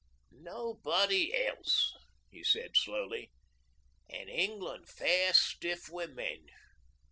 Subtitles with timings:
[0.31, 1.93] 'Nobody else,'
[2.31, 3.29] he said slowly,
[4.09, 6.47] 'an' England fair stiff wi' men.